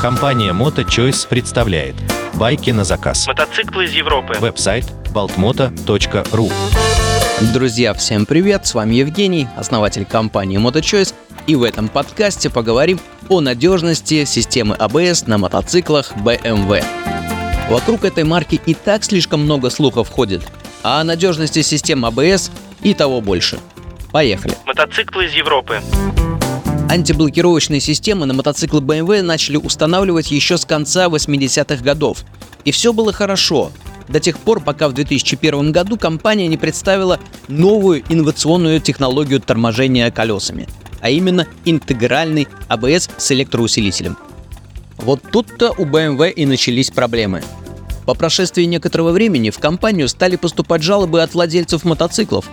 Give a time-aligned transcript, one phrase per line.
[0.00, 1.96] Компания MotoChoice представляет
[2.34, 3.26] байки на заказ.
[3.26, 4.34] Мотоциклы из Европы.
[4.38, 6.52] Веб-сайт baltmoto.ru
[7.52, 8.64] Друзья, всем привет!
[8.64, 11.14] С вами Евгений, основатель компании MotoChoice,
[11.48, 16.84] и в этом подкасте поговорим о надежности системы ABS на мотоциклах BMW.
[17.68, 20.42] Вокруг этой марки и так слишком много слухов ходит,
[20.84, 22.52] а о надежности систем ABS
[22.82, 23.58] и того больше.
[24.12, 24.54] Поехали!
[24.64, 25.80] Мотоциклы из Европы.
[26.92, 32.22] Антиблокировочные системы на мотоциклы BMW начали устанавливать еще с конца 80-х годов.
[32.66, 33.72] И все было хорошо,
[34.08, 37.18] до тех пор, пока в 2001 году компания не представила
[37.48, 40.68] новую инновационную технологию торможения колесами,
[41.00, 44.18] а именно интегральный ABS с электроусилителем.
[44.98, 47.42] Вот тут-то у BMW и начались проблемы.
[48.04, 52.50] По прошествии некоторого времени в компанию стали поступать жалобы от владельцев мотоциклов,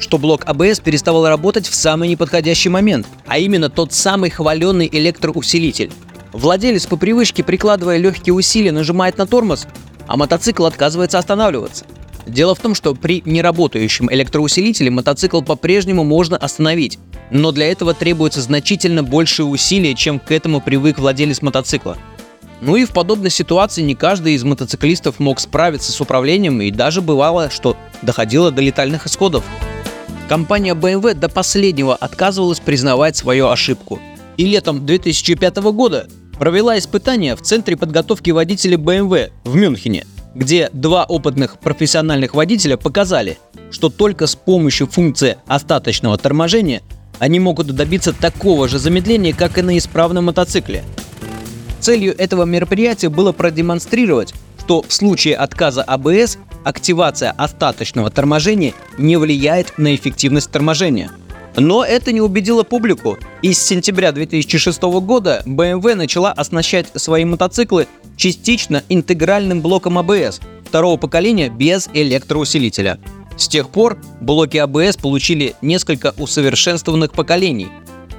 [0.00, 5.92] что блок ABS переставал работать в самый неподходящий момент, а именно тот самый хваленный электроусилитель.
[6.32, 9.66] Владелец по привычке, прикладывая легкие усилия, нажимает на тормоз,
[10.06, 11.84] а мотоцикл отказывается останавливаться.
[12.26, 16.98] Дело в том, что при неработающем электроусилителе мотоцикл по-прежнему можно остановить,
[17.30, 21.96] но для этого требуется значительно большие усилия, чем к этому привык владелец мотоцикла.
[22.60, 27.00] Ну и в подобной ситуации не каждый из мотоциклистов мог справиться с управлением, и даже
[27.00, 29.44] бывало, что доходило до летальных исходов.
[30.30, 33.98] Компания BMW до последнего отказывалась признавать свою ошибку.
[34.36, 36.06] И летом 2005 года
[36.38, 43.38] провела испытания в Центре подготовки водителей BMW в Мюнхене, где два опытных профессиональных водителя показали,
[43.72, 46.82] что только с помощью функции остаточного торможения
[47.18, 50.84] они могут добиться такого же замедления, как и на исправном мотоцикле.
[51.80, 54.34] Целью этого мероприятия было продемонстрировать,
[54.70, 61.10] что в случае отказа АБС активация остаточного торможения не влияет на эффективность торможения–
[61.56, 67.88] но это не убедило публику, и с сентября 2006 года BMW начала оснащать свои мотоциклы
[68.16, 73.00] частично интегральным блоком ABS второго поколения без электроусилителя.
[73.36, 77.70] С тех пор блоки ABS получили несколько усовершенствованных поколений,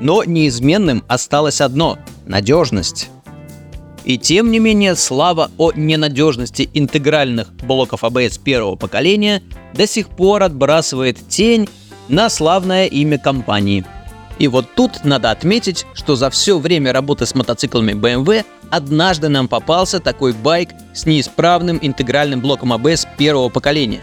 [0.00, 3.08] но неизменным осталось одно– надежность.
[4.04, 9.42] И тем не менее, слава о ненадежности интегральных блоков ABS первого поколения
[9.74, 11.68] до сих пор отбрасывает тень
[12.08, 13.84] на славное имя компании.
[14.38, 19.48] И вот тут надо отметить, что за все время работы с мотоциклами BMW однажды нам
[19.48, 24.00] попался такой байк с неисправным интегральным блоком ABS первого поколения.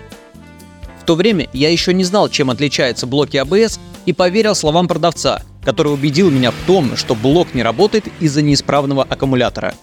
[1.02, 5.42] В то время я еще не знал, чем отличаются блоки ABS и поверил словам продавца,
[5.68, 9.76] который убедил меня в том, что блок не работает из-за неисправного аккумулятора.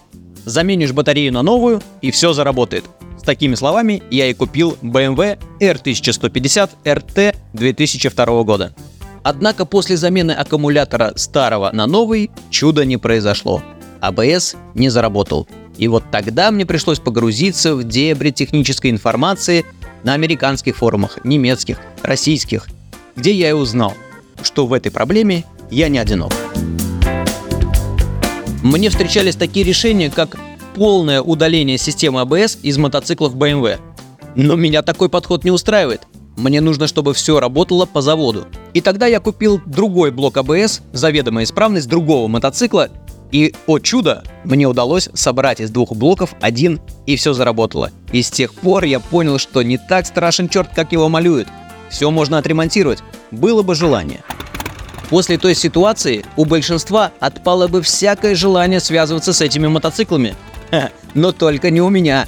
[0.44, 2.84] Заменишь батарею на новую, и все заработает
[3.24, 8.74] такими словами я и купил BMW R1150 RT 2002 года.
[9.22, 13.62] Однако после замены аккумулятора старого на новый чудо не произошло.
[14.00, 15.48] ABS а не заработал.
[15.78, 19.64] И вот тогда мне пришлось погрузиться в дебри технической информации
[20.04, 22.68] на американских форумах, немецких, российских,
[23.16, 23.94] где я и узнал,
[24.42, 26.32] что в этой проблеме я не одинок.
[28.62, 30.36] Мне встречались такие решения, как
[30.74, 33.78] полное удаление системы ABS из мотоциклов BMW.
[34.34, 36.02] Но меня такой подход не устраивает.
[36.36, 38.46] Мне нужно, чтобы все работало по заводу.
[38.72, 42.90] И тогда я купил другой блок ABS, заведомая исправность другого мотоцикла,
[43.30, 47.90] и, о чудо, мне удалось собрать из двух блоков один, и все заработало.
[48.12, 51.48] И с тех пор я понял, что не так страшен черт, как его малюют.
[51.90, 53.00] Все можно отремонтировать,
[53.30, 54.22] было бы желание.
[55.08, 60.34] После той ситуации у большинства отпало бы всякое желание связываться с этими мотоциклами.
[61.14, 62.26] Но только не у меня.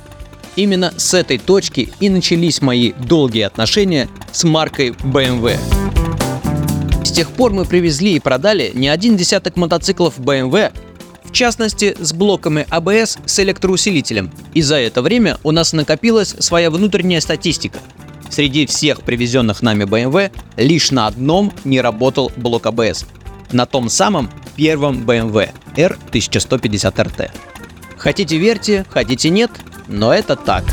[0.55, 5.57] Именно с этой точки и начались мои долгие отношения с маркой BMW.
[7.05, 10.73] С тех пор мы привезли и продали не один десяток мотоциклов BMW,
[11.25, 14.31] в частности с блоками ABS с электроусилителем.
[14.55, 17.79] И за это время у нас накопилась своя внутренняя статистика.
[18.31, 23.07] Среди всех привезенных нами BMW лишь на одном не работал блок ABS.
[23.53, 27.31] На том самом первом BMW R1150RT.
[27.97, 29.51] Хотите верьте, хотите нет,
[29.89, 30.65] но это так.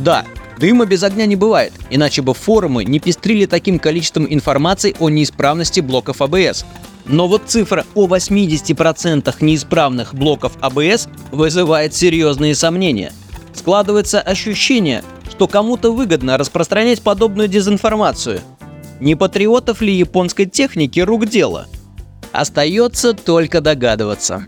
[0.00, 0.24] Да,
[0.58, 5.80] дыма без огня не бывает, иначе бы форумы не пестрили таким количеством информации о неисправности
[5.80, 6.64] блоков ABS.
[7.06, 13.12] Но вот цифра о 80% неисправных блоков ABS вызывает серьезные сомнения.
[13.54, 18.40] Складывается ощущение, что кому-то выгодно распространять подобную дезинформацию.
[19.00, 21.66] Не патриотов ли японской техники рук дело?
[22.32, 24.44] Остается только догадываться.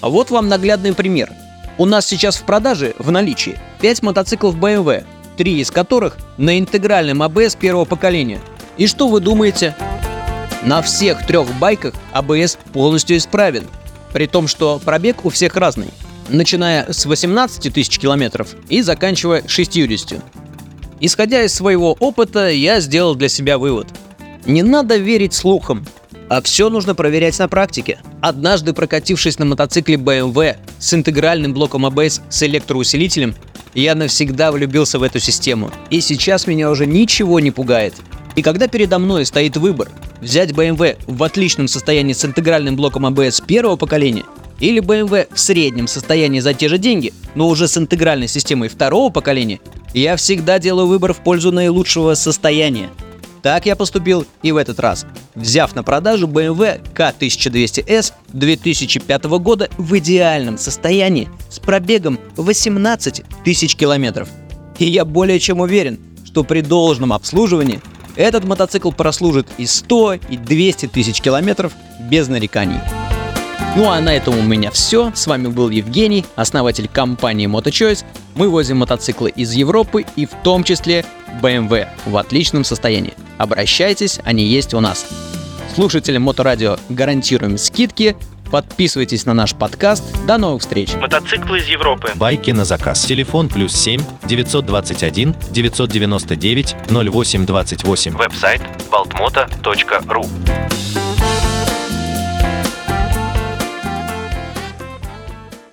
[0.00, 1.30] А вот вам наглядный пример.
[1.78, 5.04] У нас сейчас в продаже, в наличии, 5 мотоциклов BMW,
[5.36, 8.40] три из которых на интегральном ABS первого поколения.
[8.76, 9.74] И что вы думаете?
[10.62, 13.66] На всех трех байках ABS полностью исправен.
[14.12, 15.88] При том, что пробег у всех разный,
[16.32, 20.22] начиная с 18 тысяч километров и заканчивая 60.
[21.00, 23.88] Исходя из своего опыта, я сделал для себя вывод.
[24.46, 25.86] Не надо верить слухам,
[26.28, 27.98] а все нужно проверять на практике.
[28.20, 33.34] Однажды прокатившись на мотоцикле BMW с интегральным блоком ABS с электроусилителем,
[33.74, 35.70] я навсегда влюбился в эту систему.
[35.90, 37.94] И сейчас меня уже ничего не пугает.
[38.36, 39.88] И когда передо мной стоит выбор
[40.20, 44.24] взять BMW в отличном состоянии с интегральным блоком ABS первого поколения
[44.60, 49.10] или BMW в среднем состоянии за те же деньги, но уже с интегральной системой второго
[49.10, 49.60] поколения,
[49.94, 52.90] я всегда делаю выбор в пользу наилучшего состояния.
[53.42, 59.98] Так я поступил и в этот раз, взяв на продажу BMW K1200S 2005 года в
[59.98, 64.28] идеальном состоянии с пробегом 18 тысяч километров.
[64.78, 67.80] И я более чем уверен, что при должном обслуживании
[68.16, 71.72] этот мотоцикл прослужит и 100, и 200 тысяч километров
[72.10, 72.80] без нареканий.
[73.76, 75.12] Ну а на этом у меня все.
[75.14, 78.04] С вами был Евгений, основатель компании MotoChoice.
[78.34, 81.04] Мы возим мотоциклы из Европы и в том числе
[81.40, 83.14] BMW в отличном состоянии.
[83.38, 85.06] Обращайтесь, они есть у нас.
[85.74, 88.16] Слушателям Моторадио гарантируем скидки.
[88.50, 90.02] Подписывайтесь на наш подкаст.
[90.26, 90.94] До новых встреч!
[90.94, 92.10] Мотоциклы из Европы.
[92.16, 93.04] Байки на заказ.
[93.04, 98.16] Телефон плюс 7 921 999 0828.
[98.16, 100.26] Веб-сайт baltmoto.ru